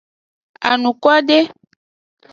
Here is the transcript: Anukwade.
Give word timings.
Anukwade. 0.69 1.37